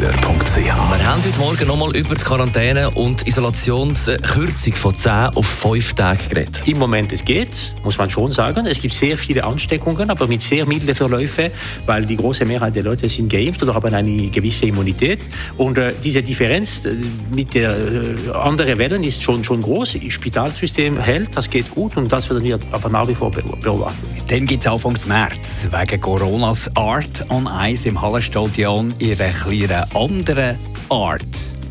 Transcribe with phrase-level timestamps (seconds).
[0.00, 6.28] Wir haben heute Morgen nochmal über die Quarantäne und Isolationskürzung von 10 auf 5 Tage
[6.28, 6.62] geredet.
[6.66, 8.66] Im Moment es geht, muss man schon sagen.
[8.66, 11.50] Es gibt sehr viele Ansteckungen, aber mit sehr milden Verläufen,
[11.86, 15.18] weil die große Mehrheit der Leute sind geimpft oder haben eine gewisse Immunität.
[15.56, 16.94] Und äh, diese Differenz äh,
[17.34, 19.94] mit der äh, anderen Wellen ist schon, schon groß.
[19.94, 24.06] Das Spitalsystem hält, das geht gut und das werden wir aber nach wie vor beobachten.
[24.28, 29.87] Dann gibt es Anfang März wegen Coronas Art on Ice im Hallenstadion in einer kleinen
[29.94, 30.56] anderen
[30.88, 31.22] Art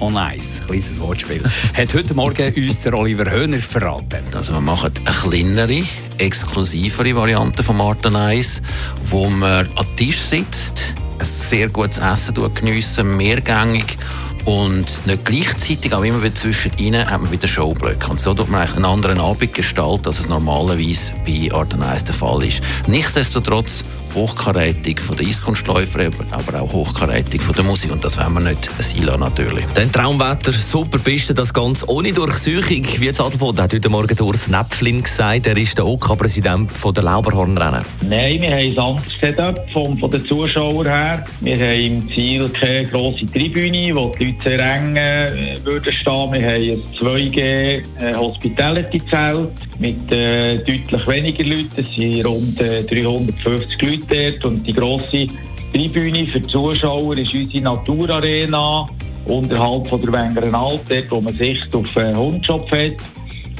[0.00, 0.60] on Ice.
[0.66, 1.42] Kleines Wortspiel.
[1.74, 4.24] Hat heute Morgen uns der Oliver Höhner verraten.
[4.34, 5.82] Also wir machen eine kleinere,
[6.18, 8.62] exklusivere Variante Art on Ice,
[9.04, 13.98] wo man an Tisch sitzt, ein sehr gutes Essen geniessen, mehrgängig
[14.44, 18.08] und nicht gleichzeitig, aber immer wieder zwischen ihnen hat man wieder Showblöcke.
[18.10, 22.04] Und so tut man eigentlich einen anderen Abend gestalten, als es normalerweise bei Art Ice
[22.04, 22.62] der Fall ist.
[22.86, 27.92] Nichtsdestotrotz hochkarätig von den Eiskunstläufern, aber auch hochkarätig von der Musik.
[27.92, 29.64] Und das wollen wir nicht lassen, natürlich.
[29.74, 32.84] Dann Traumwetter, super Piste, das Ganze ohne Durchsuchung.
[32.98, 37.84] Wie Adelboden hat heute Morgen Urs Näpflin gesagt, er ist der OK-Präsident der Lauberhornrennen.
[38.02, 41.24] Nein, wir haben ein anderes Setup von, von den Zuschauern her.
[41.40, 46.32] Wir haben im Ziel keine grosse Tribüne, wo die Sehr eng äh, würden stehen.
[46.32, 51.70] Wir haben ein 2G äh, Hospitality-Zelt mit äh, deutlich weniger Leuten.
[51.76, 54.44] Es sind rund äh, 350 Leute dort.
[54.44, 55.26] Und die grosse
[55.72, 58.88] Tribüne für die Zuschauer ist unsere Naturarena
[59.26, 62.96] unterhalb von der Wengeren Alt, dort, wo man Sicht auf einen Hundshop hat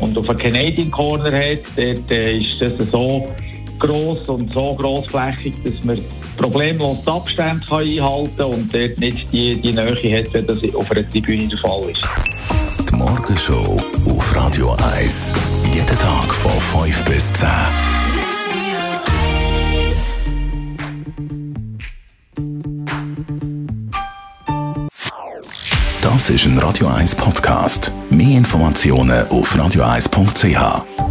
[0.00, 1.58] und auf einen Canadian Corner hat.
[1.76, 3.28] Dort äh, ist das so
[3.78, 5.98] gross und so grossflächig, dass man
[6.36, 10.90] problemlos die Abstände einhalten kann und dort nicht die, die Nähe hat, wenn das auf
[10.90, 12.02] einer Tribüne der Fall ist.
[12.90, 15.32] Die Morgenshow auf Radio 1.
[15.74, 17.48] Jeden Tag von 5 bis 10.
[26.16, 27.92] Das ist ein Radio 1 Podcast.
[28.08, 31.05] Mehr Informationen auf radio1.ch.